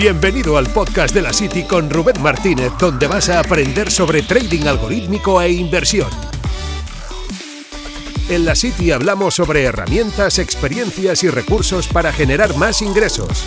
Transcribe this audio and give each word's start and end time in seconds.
Bienvenido 0.00 0.56
al 0.56 0.66
podcast 0.72 1.14
de 1.14 1.20
la 1.20 1.30
City 1.30 1.64
con 1.64 1.90
Rubén 1.90 2.22
Martínez, 2.22 2.72
donde 2.80 3.06
vas 3.06 3.28
a 3.28 3.38
aprender 3.38 3.90
sobre 3.90 4.22
trading 4.22 4.66
algorítmico 4.66 5.42
e 5.42 5.52
inversión. 5.52 6.08
En 8.30 8.46
la 8.46 8.54
City 8.54 8.92
hablamos 8.92 9.34
sobre 9.34 9.62
herramientas, 9.62 10.38
experiencias 10.38 11.22
y 11.22 11.28
recursos 11.28 11.86
para 11.86 12.14
generar 12.14 12.56
más 12.56 12.80
ingresos. 12.80 13.44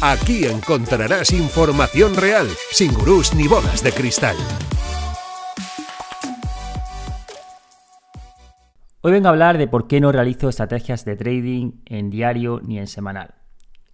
Aquí 0.00 0.46
encontrarás 0.46 1.32
información 1.32 2.16
real, 2.16 2.48
sin 2.70 2.94
gurús 2.94 3.34
ni 3.34 3.48
bolas 3.48 3.84
de 3.84 3.92
cristal. 3.92 4.36
Hoy 9.02 9.12
vengo 9.12 9.26
a 9.26 9.32
hablar 9.32 9.58
de 9.58 9.68
por 9.68 9.86
qué 9.86 10.00
no 10.00 10.12
realizo 10.12 10.48
estrategias 10.48 11.04
de 11.04 11.16
trading 11.16 11.72
en 11.84 12.08
diario 12.08 12.62
ni 12.64 12.78
en 12.78 12.86
semanal. 12.86 13.34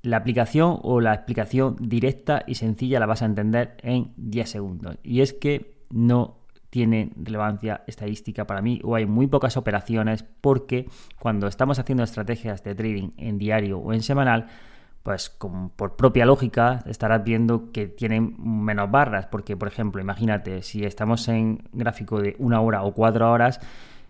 La 0.03 0.17
aplicación 0.17 0.79
o 0.83 1.01
la 1.01 1.15
explicación 1.15 1.77
directa 1.79 2.43
y 2.47 2.57
sencilla 2.57 3.01
la 3.01 3.07
vas 3.07 3.23
a 3.23 3.27
entender 3.27 3.77
en 3.83 4.13
10 4.17 4.51
segundos. 4.51 4.97
Y 5.03 5.21
es 5.21 5.33
que 5.33 5.77
no 5.91 6.39
tiene 6.71 7.13
relevancia 7.17 7.83
estadística 7.87 8.47
para 8.47 8.63
mí 8.63 8.81
o 8.83 8.97
hay 8.97 9.05
muy 9.05 9.27
pocas 9.27 9.59
operaciones 9.59 10.25
porque 10.41 10.89
cuando 11.19 11.47
estamos 11.47 11.79
haciendo 11.79 12.03
estrategias 12.03 12.65
de 12.65 12.75
trading 12.75 13.11
en 13.19 13.37
diario 13.37 13.79
o 13.79 13.93
en 13.93 14.03
semanal, 14.03 14.47
pues 15.03 15.37
por 15.77 15.97
propia 15.97 16.25
lógica 16.25 16.83
estarás 16.87 17.25
viendo 17.25 17.73
que 17.73 17.89
tienen 17.89 18.37
menos 18.39 18.91
barras 18.91 19.27
porque 19.27 19.57
por 19.57 19.69
ejemplo 19.69 20.01
imagínate 20.01 20.63
si 20.63 20.85
estamos 20.85 21.29
en 21.29 21.69
gráfico 21.73 22.21
de 22.21 22.37
una 22.39 22.61
hora 22.61 22.83
o 22.85 22.95
cuatro 22.95 23.31
horas 23.31 23.61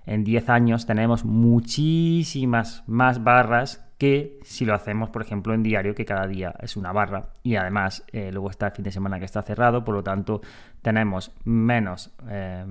en 0.04 0.22
10 0.22 0.48
años 0.50 0.86
tenemos 0.86 1.24
muchísimas 1.24 2.84
más 2.86 3.24
barras 3.24 3.91
que 4.02 4.40
si 4.42 4.64
lo 4.64 4.74
hacemos, 4.74 5.10
por 5.10 5.22
ejemplo, 5.22 5.54
en 5.54 5.62
diario, 5.62 5.94
que 5.94 6.04
cada 6.04 6.26
día 6.26 6.52
es 6.58 6.76
una 6.76 6.90
barra 6.90 7.28
y 7.44 7.54
además 7.54 8.02
eh, 8.10 8.32
luego 8.32 8.50
está 8.50 8.66
el 8.66 8.72
fin 8.72 8.82
de 8.82 8.90
semana 8.90 9.20
que 9.20 9.26
está 9.26 9.42
cerrado, 9.42 9.84
por 9.84 9.94
lo 9.94 10.02
tanto 10.02 10.40
tenemos 10.82 11.30
menos 11.44 12.10
eh, 12.28 12.64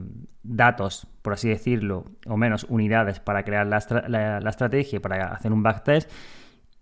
datos, 0.44 1.08
por 1.22 1.32
así 1.32 1.48
decirlo, 1.48 2.04
o 2.28 2.36
menos 2.36 2.66
unidades 2.68 3.22
para 3.22 3.46
crear 3.46 3.66
la, 3.66 3.80
la, 4.42 4.50
estrategia, 4.50 5.00
para 5.00 5.28
hacer 5.28 5.54
un 5.54 5.64
backtest. 5.64 6.12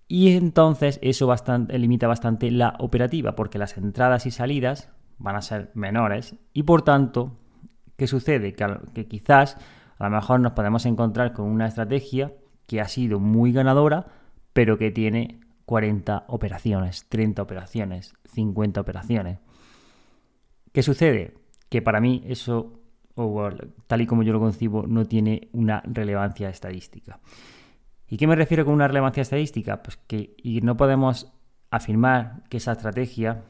Y 0.08 0.36
entonces 0.36 0.98
eso 1.04 1.28
bastante, 1.28 1.78
limita 1.78 2.08
bastante 2.08 2.50
la 2.50 2.74
operativa, 2.80 3.36
porque 3.36 3.60
las 3.60 3.78
entradas 3.78 4.26
y 4.26 4.32
salidas 4.32 4.92
van 5.20 5.36
a 5.36 5.44
ser 5.44 5.70
menores 5.76 6.38
y 6.54 6.64
por 6.64 6.82
tanto, 6.82 7.38
¿qué 7.98 8.08
sucede? 8.08 8.56
que 8.56 9.08
quizás 9.08 9.58
a 10.00 10.06
lo 10.06 10.16
mejor 10.16 10.40
nos 10.40 10.54
podemos 10.54 10.88
encontrar 10.88 11.34
con 11.34 11.46
una 11.46 11.68
estrategia 11.68 12.34
que 12.66 12.82
ha 12.82 12.88
sido 12.88 13.20
muy 13.20 13.52
ganadora, 13.52 14.08
pero 14.60 14.78
que 14.78 14.92
tiene 14.92 15.40
40 15.64 16.26
operaciones, 16.28 17.08
30 17.08 17.42
operaciones, 17.42 18.14
50 18.26 18.82
operaciones. 18.82 19.40
¿Qué 20.74 20.84
sucede? 20.84 21.36
Que 21.70 21.82
para 21.82 22.02
mí 22.02 22.26
eso, 22.28 22.82
tal 23.88 24.02
y 24.02 24.06
como 24.06 24.24
yo 24.24 24.34
lo 24.34 24.42
concibo, 24.42 24.86
no 24.86 25.06
tiene 25.06 25.48
una 25.54 25.82
relevancia 25.86 26.50
estadística. 26.50 27.22
¿Y 28.10 28.18
qué 28.18 28.28
me 28.28 28.36
refiero 28.36 28.66
con 28.66 28.74
una 28.74 28.90
relevancia 28.90 29.22
estadística? 29.22 29.82
Pues 29.82 29.96
que 29.96 30.36
no 30.62 30.76
podemos 30.76 31.32
afirmar 31.72 32.44
que 32.50 32.58
esa 32.58 32.74
estrategia 32.74 33.46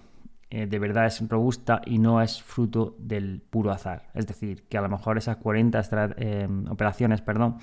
eh, 0.52 0.68
de 0.68 0.78
verdad 0.78 1.08
es 1.08 1.28
robusta 1.28 1.82
y 1.88 1.98
no 1.98 2.22
es 2.22 2.40
fruto 2.40 2.96
del 3.00 3.42
puro 3.50 3.72
azar. 3.72 4.12
Es 4.14 4.28
decir, 4.28 4.68
que 4.70 4.78
a 4.78 4.82
lo 4.82 4.90
mejor 4.90 5.18
esas 5.18 5.38
40 5.38 5.82
eh, 6.18 6.48
operaciones 6.70 7.22
perdón, 7.22 7.58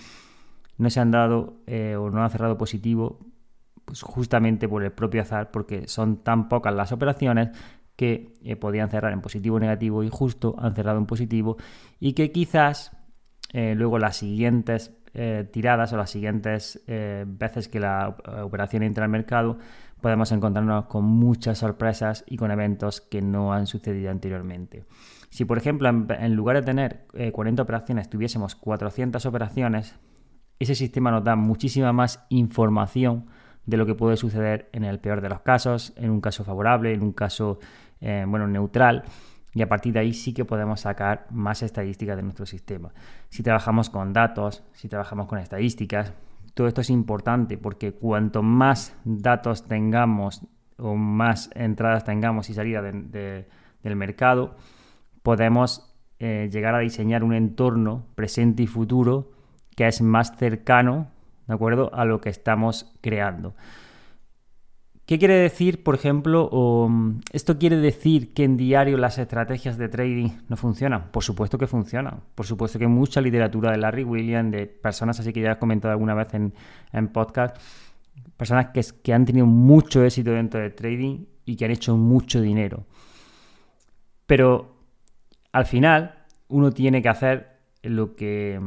no 0.79 0.91
se 0.91 0.99
han 0.99 1.13
dado 1.13 1.61
eh, 1.69 1.95
o 1.95 2.11
no 2.11 2.25
han 2.25 2.31
cerrado 2.31 2.59
positivo 2.59 3.21
pues 3.87 4.03
justamente 4.03 4.69
por 4.69 4.85
el 4.85 4.93
propio 4.93 5.23
azar, 5.23 5.51
porque 5.51 5.89
son 5.89 6.19
tan 6.23 6.49
pocas 6.49 6.75
las 6.75 6.93
operaciones 6.93 7.49
que 7.97 8.35
podían 8.61 8.91
cerrar 8.91 9.15
en 9.15 9.23
positivo 9.23 9.57
o 9.57 9.61
negativo 9.61 10.05
y 10.05 10.11
justo 10.11 10.55
han 10.59 10.75
cerrado 10.75 10.99
en 10.99 11.07
positivo 11.07 11.57
y 11.99 12.13
que 12.13 12.31
quizás 12.31 12.95
luego 13.55 13.99
las 13.99 14.19
siguientes 14.19 14.95
tiradas 15.51 15.95
o 15.95 15.97
las 15.97 16.11
siguientes 16.11 16.85
veces 16.87 17.69
que 17.69 17.81
la 17.81 18.15
operación 18.43 18.83
entra 18.83 19.05
al 19.05 19.11
mercado 19.11 19.57
podemos 20.01 20.31
encontrarnos 20.33 20.87
con 20.87 21.05
muchas 21.05 21.59
sorpresas 21.59 22.25
y 22.27 22.37
con 22.37 22.51
eventos 22.51 23.01
que 23.01 23.23
no 23.23 23.53
han 23.53 23.67
sucedido 23.67 24.11
anteriormente. 24.11 24.85
Si, 25.31 25.45
por 25.45 25.59
ejemplo, 25.59 25.89
en, 25.89 26.35
lugar 26.35 26.57
de 26.57 26.63
tener 26.63 27.07
40 27.33 27.61
eh, 27.61 27.65
operaciones, 27.65 28.09
tuviésemos 28.09 28.55
400 28.55 29.25
operaciones, 29.27 29.97
ese 30.59 30.75
sistema 30.75 31.11
nos 31.11 31.25
da 31.25 31.37
muchísima 31.37 31.93
más 31.93 32.25
información 32.29 33.27
de 33.67 33.77
lo 33.77 33.85
que 33.85 33.95
puede 33.95 34.17
suceder 34.17 34.69
en 34.73 34.85
el 34.85 34.99
peor 35.01 35.21
de 35.21 35.29
los 35.29 35.41
casos, 35.41 35.93
en 35.97 36.11
un 36.11 36.21
caso 36.21 36.45
favorable, 36.45 36.93
en 36.93 37.03
un 37.03 37.13
caso 37.13 37.59
eh, 38.01 38.25
bueno, 38.27 38.47
neutral. 38.47 39.05
Y 39.53 39.63
a 39.63 39.69
partir 39.69 39.93
de 39.95 40.01
ahí 40.01 40.13
sí 40.13 40.33
que 40.33 40.45
podemos 40.45 40.81
sacar 40.81 41.27
más 41.31 41.63
estadísticas 41.63 42.17
de 42.17 42.23
nuestro 42.23 42.47
sistema. 42.47 42.93
Si 43.29 43.43
trabajamos 43.43 43.91
con 43.91 44.13
datos, 44.13 44.63
si 44.73 44.89
trabajamos 44.89 45.27
con 45.27 45.39
estadísticas, 45.39 46.13
todo 46.55 46.69
esto 46.69 46.81
es 46.81 46.91
importante 46.91 47.59
porque 47.59 47.93
cuanto 47.93 48.43
más 48.43 48.97
datos 49.05 49.67
tengamos 49.67 50.43
o 50.79 50.95
más 50.95 51.51
entradas 51.55 52.05
tengamos 52.05 52.51
y 52.51 52.55
salida 52.55 52.83
del 52.83 53.97
mercado, 53.97 54.57
podemos 55.23 55.95
eh, 56.19 56.49
llegar 56.53 56.75
a 56.75 56.79
diseñar 56.79 57.25
un 57.25 57.35
entorno 57.35 58.07
presente 58.15 58.63
y 58.63 58.67
futuro 58.67 59.33
que 59.75 59.87
es 59.87 60.01
más 60.01 60.37
cercano, 60.37 61.09
¿de 61.47 61.55
acuerdo?, 61.55 61.91
a 61.95 62.05
lo 62.05 62.21
que 62.21 62.29
estamos 62.29 62.95
creando. 63.01 63.55
¿Qué 65.07 65.21
quiere 65.21 65.35
decir, 65.35 65.85
por 65.85 65.95
ejemplo, 65.95 66.51
esto 67.33 67.59
quiere 67.59 67.77
decir 67.77 68.35
que 68.35 68.43
en 68.43 68.57
diario 68.57 68.97
las 68.97 69.19
estrategias 69.19 69.79
de 69.79 69.89
trading 69.89 70.31
no 70.49 70.57
funcionan? 70.57 71.13
Por 71.13 71.23
supuesto 71.23 71.59
que 71.59 71.69
funcionan. 71.69 72.23
Por 72.35 72.45
supuesto 72.45 72.77
que 72.77 72.87
hay 72.87 72.91
mucha 72.91 73.21
literatura 73.21 73.71
de 73.71 73.77
Larry 73.77 74.03
Williams, 74.03 74.51
de 74.51 74.67
personas 74.67 75.21
así 75.21 75.33
que 75.33 75.41
ya 75.41 75.53
he 75.53 75.59
comentado 75.61 75.93
alguna 75.93 76.15
vez 76.15 76.35
en, 76.35 76.53
podcast, 77.13 77.57
personas 78.37 78.71
que, 78.75 78.85
que 79.05 79.15
han 79.15 79.25
tenido 79.25 79.47
mucho 79.47 80.05
éxito 80.05 80.33
dentro 80.33 80.59
del 80.59 80.75
trading 80.75 81.25
y 81.45 81.55
que 81.55 81.65
han 81.67 81.71
hecho 81.71 81.97
mucho 81.97 82.41
dinero. 82.41 82.85
Pero 84.27 84.75
al 85.53 85.67
final 85.67 86.17
uno 86.49 86.73
tiene 86.73 87.01
que 87.01 87.09
hacer 87.09 87.61
lo 87.83 88.17
que 88.17 88.61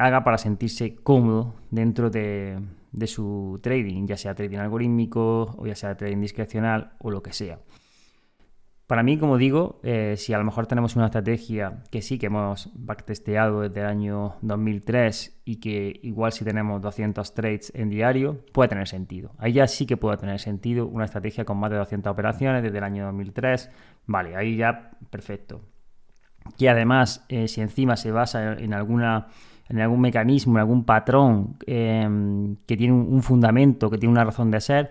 haga 0.00 0.24
para 0.24 0.38
sentirse 0.38 0.96
cómodo 0.96 1.54
dentro 1.70 2.10
de, 2.10 2.58
de 2.92 3.06
su 3.06 3.60
trading, 3.62 4.06
ya 4.06 4.16
sea 4.16 4.34
trading 4.34 4.58
algorítmico 4.58 5.54
o 5.58 5.66
ya 5.66 5.74
sea 5.74 5.96
trading 5.96 6.20
discrecional 6.20 6.92
o 6.98 7.10
lo 7.10 7.22
que 7.22 7.32
sea. 7.32 7.58
Para 8.86 9.04
mí, 9.04 9.18
como 9.18 9.38
digo, 9.38 9.78
eh, 9.84 10.16
si 10.16 10.32
a 10.32 10.38
lo 10.38 10.42
mejor 10.42 10.66
tenemos 10.66 10.96
una 10.96 11.04
estrategia 11.04 11.84
que 11.92 12.02
sí 12.02 12.18
que 12.18 12.26
hemos 12.26 12.70
backtesteado 12.74 13.60
desde 13.60 13.82
el 13.82 13.86
año 13.86 14.34
2003 14.42 15.42
y 15.44 15.60
que 15.60 16.00
igual 16.02 16.32
si 16.32 16.44
tenemos 16.44 16.82
200 16.82 17.32
trades 17.32 17.70
en 17.76 17.88
diario, 17.88 18.44
puede 18.52 18.70
tener 18.70 18.88
sentido. 18.88 19.30
Ahí 19.38 19.52
ya 19.52 19.68
sí 19.68 19.86
que 19.86 19.96
puede 19.96 20.16
tener 20.16 20.40
sentido 20.40 20.88
una 20.88 21.04
estrategia 21.04 21.44
con 21.44 21.58
más 21.58 21.70
de 21.70 21.76
200 21.76 22.10
operaciones 22.10 22.64
desde 22.64 22.78
el 22.78 22.84
año 22.84 23.04
2003. 23.04 23.70
Vale, 24.06 24.34
ahí 24.34 24.56
ya 24.56 24.90
perfecto. 25.10 25.60
Que 26.58 26.68
además, 26.68 27.24
eh, 27.28 27.46
si 27.46 27.60
encima 27.60 27.96
se 27.96 28.10
basa 28.10 28.54
en 28.54 28.74
alguna 28.74 29.28
en 29.70 29.80
algún 29.80 30.00
mecanismo, 30.00 30.54
en 30.54 30.60
algún 30.60 30.84
patrón 30.84 31.56
em, 31.66 32.56
que 32.66 32.76
tiene 32.76 32.92
un, 32.92 33.22
fundamento, 33.22 33.88
que 33.88 33.98
tiene 33.98 34.12
una 34.12 34.24
razón 34.24 34.50
de 34.50 34.60
ser, 34.60 34.90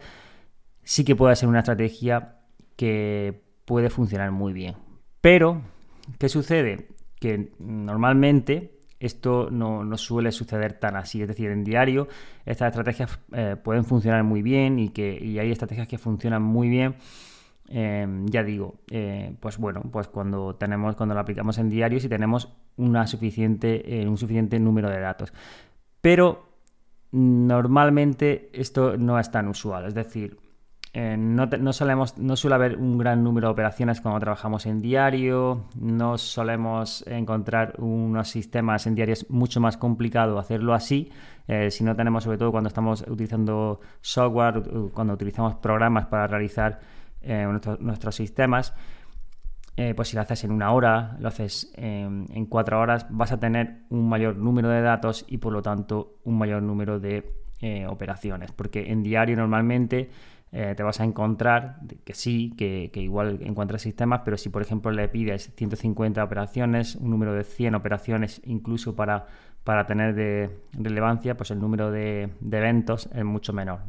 sí 0.83 1.03
que 1.03 1.15
puede 1.15 1.35
ser 1.35 1.49
una 1.49 1.59
estrategia 1.59 2.37
que 2.77 3.43
puede 3.65 3.89
funcionar 3.89 4.31
muy 4.31 4.53
bien. 4.53 4.75
Pero, 5.19 5.61
¿qué 6.17 6.29
sucede? 6.29 6.87
Que 7.19 7.51
normalmente 7.59 8.79
esto 9.01 9.49
no, 9.51 9.97
suele 9.97 10.31
suceder 10.31 10.73
tan 10.73 10.95
así. 10.95 11.21
Es 11.21 11.27
decir, 11.27 11.49
en 11.51 11.65
diario 11.65 12.07
estas 12.45 12.69
estrategias 12.69 13.19
eh, 13.33 13.57
pueden 13.61 13.83
funcionar 13.83 14.23
muy 14.23 14.41
bien 14.41 14.79
y, 14.79 14.89
que, 14.89 15.19
y 15.21 15.39
hay 15.39 15.51
estrategias 15.51 15.89
que 15.89 15.97
funcionan 15.97 16.41
muy 16.41 16.69
bien 16.69 16.95
Em, 17.71 18.25
ya 18.25 18.43
digo, 18.43 18.79
eh, 18.89 19.35
pues 19.39 19.59
bueno, 19.59 19.83
pues 19.91 20.07
cuando 20.07 20.55
tenemos, 20.55 20.95
cuando 20.95 21.13
lo 21.13 21.21
aplicamos 21.21 21.59
en 21.59 21.69
diario, 21.69 21.99
si 21.99 22.09
tenemos 22.09 22.47
eh, 22.77 24.07
un 24.07 24.17
suficiente 24.17 24.59
número 24.59 24.89
de 24.89 24.99
datos. 24.99 25.31
Pero 26.01 26.49
normalmente 27.11 28.49
esto 28.53 28.97
no 28.97 29.19
es 29.19 29.29
tan 29.29 29.47
usual, 29.47 29.85
es 29.85 29.93
decir, 29.93 30.37
eh, 30.93 31.15
no, 31.15 31.71
solemos, 31.71 32.17
no 32.17 32.35
suele 32.35 32.55
haber 32.55 32.77
un 32.77 32.97
gran 32.97 33.23
número 33.23 33.49
de 33.49 33.51
operaciones 33.51 34.01
cuando 34.01 34.19
trabajamos 34.19 34.65
en 34.65 34.81
diario, 34.81 35.65
no 35.79 36.17
solemos 36.17 37.05
encontrar 37.05 37.75
unos 37.77 38.29
sistemas 38.29 38.87
en 38.87 38.95
diario, 38.95 39.13
es 39.13 39.29
mucho 39.29 39.59
más 39.59 39.77
complicado 39.77 40.39
hacerlo 40.39 40.73
así, 40.73 41.11
si 41.69 41.83
no 41.83 41.95
tenemos 41.95 42.23
sobre 42.23 42.37
todo 42.37 42.51
cuando 42.51 42.67
estamos 42.67 43.03
utilizando 43.07 43.79
software, 44.01 44.63
cuando 44.93 45.13
utilizamos 45.13 45.55
programas 45.55 46.05
para 46.05 46.27
realizar 46.27 46.79
eh, 47.21 47.47
nuestros 47.79 48.15
sistemas, 48.15 48.73
eh, 49.75 49.93
pues 49.95 50.09
si 50.09 50.15
lo 50.15 50.21
haces 50.21 50.43
en 50.43 50.51
una 50.51 50.71
hora, 50.71 51.17
lo 51.19 51.27
haces 51.27 51.71
en 51.75 52.45
cuatro 52.47 52.79
horas, 52.79 53.07
vas 53.09 53.31
a 53.31 53.39
tener 53.39 53.83
un 53.89 54.09
mayor 54.09 54.35
número 54.35 54.69
de 54.69 54.81
datos 54.81 55.25
y 55.27 55.37
por 55.37 55.53
lo 55.53 55.61
tanto 55.61 56.17
un 56.25 56.37
mayor 56.37 56.61
número 56.61 56.99
de 56.99 57.33
eh, 57.61 57.87
operaciones. 57.87 58.51
Porque 58.51 58.91
en 58.91 59.03
diario 59.03 59.37
normalmente 59.37 60.09
te 60.51 60.81
vas 60.81 60.99
a 60.99 61.03
encontrar 61.03 61.77
que 62.03 62.15
sí, 62.15 62.55
que, 62.57 62.89
igual 62.95 63.37
encuentras 63.43 63.83
sistemas, 63.83 64.21
pero 64.25 64.35
si 64.35 64.49
por 64.49 64.63
ejemplo 64.63 64.89
le 64.89 65.07
pides 65.07 65.53
150 65.55 66.23
operaciones, 66.23 66.95
un 66.95 67.11
número 67.11 67.35
de 67.35 67.43
100 67.43 67.75
operaciones 67.75 68.41
incluso 68.45 68.95
para, 68.95 69.27
para 69.69 69.85
tener 69.85 70.15
de 70.15 70.49
relevancia, 70.73 71.37
pues 71.37 71.51
el 71.51 71.59
número 71.59 71.91
de, 71.91 72.31
eventos 72.41 73.07
es 73.13 73.23
mucho 73.23 73.53
menor. 73.53 73.81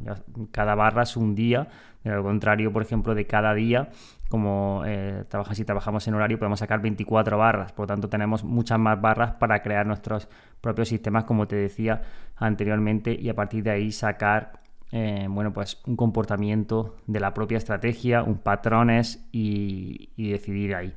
Cada 0.51 0.75
barra 0.75 1.01
es 1.01 1.17
un 1.17 1.33
día, 1.33 1.69
de 2.03 2.11
lo 2.11 2.21
contrario, 2.21 2.71
por 2.71 2.83
ejemplo, 2.83 3.15
de 3.15 3.25
cada 3.25 3.55
día, 3.55 3.89
como 4.29 4.83
eh, 4.85 5.23
si 5.53 5.65
trabajamos 5.65 6.07
en 6.07 6.13
horario, 6.13 6.37
podemos 6.37 6.59
sacar 6.59 6.83
24 6.83 7.35
barras, 7.35 7.71
por 7.71 7.85
lo 7.85 7.87
tanto 7.87 8.09
tenemos 8.09 8.43
muchas 8.43 8.77
más 8.77 9.01
barras 9.01 9.31
para 9.39 9.63
crear 9.63 9.87
nuestros 9.87 10.29
propios 10.61 10.87
sistemas, 10.87 11.23
como 11.23 11.47
te 11.47 11.55
decía 11.55 12.03
anteriormente, 12.35 13.17
y 13.19 13.29
a 13.29 13.33
partir 13.33 13.63
de 13.63 13.71
ahí 13.71 13.91
sacar 13.91 14.59
eh, 14.91 15.25
bueno, 15.27 15.51
pues 15.51 15.81
un 15.87 15.95
comportamiento 15.95 16.97
de 17.07 17.19
la 17.19 17.33
propia 17.33 17.57
estrategia, 17.57 18.21
un 18.21 18.37
patrones 18.37 19.27
y, 19.31 20.11
decidir 20.15 20.75
ahí. 20.75 20.93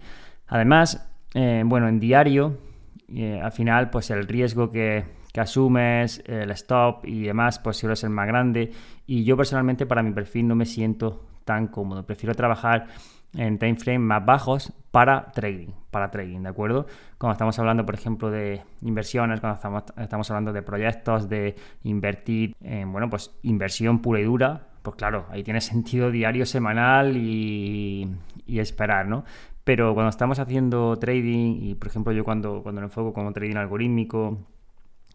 Además, 0.47 1.11
eh, 1.33 1.63
bueno, 1.65 1.89
en 1.89 2.01
diario, 2.01 2.59
eh, 3.09 3.41
al 3.41 3.53
final, 3.53 3.91
pues 3.91 4.11
el 4.11 4.27
riesgo 4.27 4.71
que, 4.71 5.05
que, 5.33 5.41
asumes, 5.41 6.23
el 6.27 6.51
stop 6.53 7.05
y 7.07 7.23
demás, 7.23 7.59
pues 7.59 7.77
suele 7.77 7.97
ser 7.97 8.11
más 8.11 8.27
grande. 8.27 8.73
Y 9.07 9.25
yo 9.25 9.37
personalmente, 9.37 9.87
para 9.87 10.03
mi 10.03 10.13
perfil, 10.13 10.49
no 10.49 10.55
me 10.55 10.67
siento 10.67 11.25
tan 11.45 11.69
cómodo. 11.69 12.05
Prefiero 12.07 12.35
trabajar 12.35 12.87
en 13.37 13.59
time 13.59 13.77
frame 13.77 13.99
más 13.99 14.25
bajos 14.25 14.73
para 14.91 15.33
trading, 15.33 15.69
para 15.91 16.11
trading, 16.11 16.43
¿de 16.43 16.49
acuerdo? 16.49 16.87
Cuando 17.19 17.33
estamos 17.33 17.59
hablando, 17.59 17.85
por 17.85 17.95
ejemplo, 17.95 18.31
de 18.31 18.63
inversiones, 18.83 19.41
cuando 19.41 19.57
estamos, 19.57 19.85
estamos 19.97 20.31
hablando 20.31 20.53
de 20.53 20.63
proyectos, 20.63 21.29
de 21.29 21.57
invertir 21.83 22.55
en, 22.61 22.93
bueno, 22.93 23.11
pues 23.11 23.33
inversión 23.43 24.01
pura 24.01 24.21
y 24.21 24.25
dura, 24.25 24.69
pues 24.83 24.97
claro, 24.97 25.27
ahí 25.31 25.43
tiene 25.43 25.61
sentido 25.63 26.11
diario, 26.11 26.47
semanal 26.47 27.17
y, 27.17 28.09
esperar, 28.47 29.07
¿no? 29.09 29.25
Pero 29.65 29.95
cuando 29.95 30.11
estamos 30.11 30.39
haciendo 30.39 30.97
trading, 30.99 31.59
y 31.63 31.75
por 31.75 31.89
ejemplo 31.89 32.13
yo 32.13 32.25
cuando, 32.25 32.63
cuando 32.63 32.81
lo 32.83 32.87
enfoco 32.87 33.13
como 33.13 33.33
trading 33.33 33.57
algorítmico, 33.57 34.39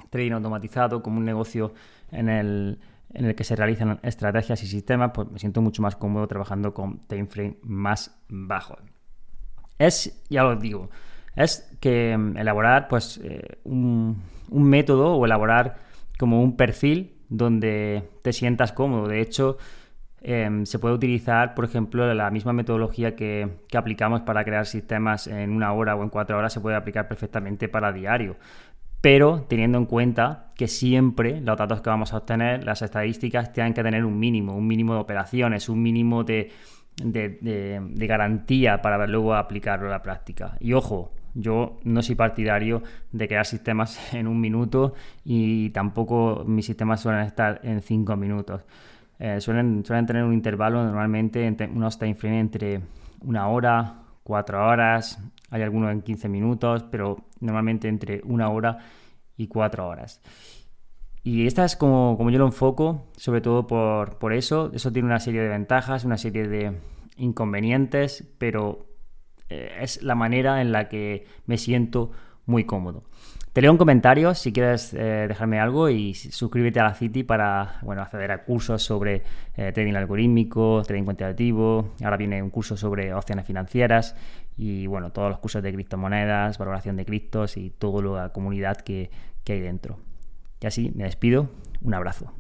trading 0.10 0.32
automatizado, 0.32 1.04
como 1.04 1.20
un 1.20 1.26
negocio 1.26 1.74
en 2.12 2.30
el, 2.30 2.80
en 3.14 3.26
el 3.26 3.36
que 3.36 3.44
se 3.44 3.56
realizan 3.56 4.00
estrategias 4.04 4.62
y 4.64 4.68
sistemas, 4.68 5.12
pues 5.14 5.30
me 5.30 5.40
siento 5.40 5.62
mucho 5.62 5.82
más 5.82 5.96
cómodo 5.96 6.28
trabajando 6.28 6.74
con 6.74 7.00
time 7.00 7.28
frame 7.28 7.58
más 7.62 8.20
bajo. 8.28 8.78
Es, 9.78 10.24
ya 10.30 10.44
lo 10.44 10.56
digo, 10.56 10.90
es 11.36 11.70
que 11.80 12.16
mm, 12.18 12.38
elaborar 12.38 12.88
pues 12.88 13.20
eh, 13.24 13.60
un, 13.64 14.22
método 14.52 15.16
o 15.16 15.26
elaborar 15.26 15.78
como 16.18 16.44
un 16.44 16.58
perfil 16.58 17.14
donde 17.30 18.10
te 18.24 18.34
sientas 18.34 18.74
cómodo. 18.74 19.08
De 19.08 19.22
hecho, 19.22 19.58
em, 20.22 20.66
se 20.66 20.80
puede 20.80 20.96
utilizar, 20.96 21.56
por 21.56 21.66
ejemplo, 21.66 22.14
la 22.14 22.30
misma 22.32 22.54
metodología 22.54 23.16
que, 23.16 23.50
que, 23.68 23.78
aplicamos 23.78 24.22
para 24.22 24.44
crear 24.44 24.66
sistemas 24.66 25.28
en 25.28 25.52
una 25.52 25.74
hora 25.74 25.96
o 25.96 26.04
en 26.04 26.10
cuatro 26.10 26.38
horas, 26.38 26.54
se 26.54 26.60
puede 26.60 26.76
aplicar 26.76 27.08
perfectamente 27.08 27.70
para 27.70 27.92
diario 27.92 28.38
pero 29.02 29.46
teniendo 29.48 29.78
en 29.78 29.86
cuenta 29.86 30.52
que 30.56 30.68
siempre 30.68 31.40
los 31.42 31.58
datos 31.58 31.82
que 31.82 31.90
vamos 31.90 32.14
a 32.14 32.18
obtener, 32.18 32.64
las 32.64 32.82
estadísticas, 32.82 33.54
tienen 33.54 33.74
que 33.74 33.84
tener 33.84 34.04
un 34.04 34.20
mínimo, 34.20 34.54
un 34.56 34.68
mínimo 34.68 34.94
de 34.94 35.00
operaciones, 35.00 35.70
un 35.70 35.82
mínimo 35.82 36.24
de, 36.24 36.52
garantía 37.96 38.82
para 38.82 39.08
luego 39.08 39.36
aplicarlo 39.36 39.88
a 39.88 39.92
la 39.92 40.02
práctica. 40.02 40.58
Y 40.60 40.74
ojo, 40.74 41.14
yo 41.34 41.80
no 41.84 42.02
soy 42.02 42.16
partidario 42.16 42.84
de 43.12 43.28
crear 43.28 43.46
sistemas 43.46 44.14
en 44.14 44.28
un 44.28 44.40
minuto 44.42 44.94
y 45.24 45.70
tampoco 45.70 46.44
mis 46.46 46.66
sistemas 46.66 47.00
suelen 47.02 47.22
estar 47.22 47.62
en 47.64 47.82
cinco 47.82 48.18
minutos. 48.18 48.66
Eh, 49.20 49.42
suelen, 49.42 49.84
suelen 49.86 50.06
tener 50.06 50.24
un 50.24 50.34
intervalo 50.34 50.84
normalmente, 50.84 51.46
entre, 51.46 51.68
unos 51.68 52.00
time 52.00 52.16
frame 52.16 52.40
entre 52.40 52.82
una 53.22 53.50
hora, 53.50 54.04
cuatro 54.24 54.66
horas, 54.66 55.22
hay 55.50 55.62
algunos 55.62 55.92
en 55.92 56.02
15 56.02 56.30
minutos, 56.30 56.86
pero 56.90 57.18
normalmente 57.42 57.88
entre 57.88 58.22
una 58.24 58.50
hora 58.50 58.78
y 59.36 59.48
cuatro 59.48 59.88
horas. 59.88 60.22
Y 61.24 61.48
esta 61.48 61.66
es 61.66 61.76
como, 61.76 62.16
como 62.18 62.30
yo 62.30 62.40
lo 62.40 62.46
enfoco, 62.46 63.08
sobre 63.18 63.42
todo 63.42 63.68
por, 63.68 64.18
por, 64.20 64.32
eso. 64.32 64.72
Eso 64.74 64.92
tiene 64.92 65.08
una 65.08 65.20
serie 65.20 65.42
de 65.42 65.50
ventajas, 65.50 66.06
una 66.06 66.18
serie 66.18 66.48
de 66.48 66.78
inconvenientes, 67.18 68.26
pero 68.38 68.86
eh, 69.50 69.80
es 69.82 70.02
la 70.02 70.16
manera 70.16 70.62
en 70.62 70.72
la 70.72 70.88
que 70.88 71.28
me 71.46 71.58
siento 71.58 72.12
muy 72.46 72.64
cómodo. 72.64 73.04
Te 73.60 73.64
leo 73.64 73.74
un 73.74 73.78
comentario 73.78 74.34
si 74.36 74.54
quieres 74.54 74.94
eh, 74.94 75.26
dejarme 75.28 75.60
algo 75.60 75.90
y 75.90 76.14
suscríbete 76.14 76.80
a 76.80 76.84
la 76.84 76.94
City 76.94 77.24
para 77.24 77.78
bueno, 77.82 78.02
acceder 78.02 78.32
a 78.32 78.46
cursos 78.46 78.82
sobre 78.82 79.22
eh, 79.58 79.74
trading 79.74 79.96
algorítmico, 79.96 80.82
trading 80.88 81.04
cuantitativo. 81.04 81.90
Ahora 82.02 82.16
viene 82.16 82.42
un 82.42 82.52
curso 82.52 82.78
sobre 82.78 83.14
opciones 83.14 83.46
financieras 83.46 84.16
y 84.56 84.88
bueno, 84.88 85.12
todos 85.12 85.28
los 85.30 85.40
cursos 85.40 85.62
de 85.62 85.74
criptomonedas, 85.74 86.58
valoración 86.58 86.96
de 86.96 87.04
criptos 87.04 87.58
y 87.58 87.70
toda 87.70 88.02
la 88.02 88.30
comunidad 88.30 88.78
que, 88.78 89.12
que 89.44 89.52
hay 89.52 89.60
dentro. 89.60 90.00
Y 90.62 90.68
así 90.68 90.94
me 90.96 91.04
despido. 91.04 91.50
Un 91.82 91.94
abrazo. 91.94 92.32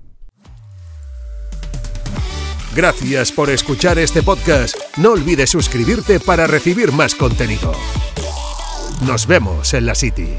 Gracias 2.73 3.33
por 3.33 3.49
escuchar 3.49 3.99
este 3.99 4.23
podcast. 4.23 4.77
No 4.97 5.11
olvides 5.11 5.49
suscribirte 5.49 6.21
para 6.21 6.47
recibir 6.47 6.93
más 6.93 7.13
contenido. 7.13 7.73
Nos 9.05 9.27
vemos 9.27 9.73
en 9.73 9.85
la 9.85 9.95
City. 9.95 10.37